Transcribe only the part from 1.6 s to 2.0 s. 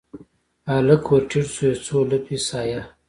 یو، څو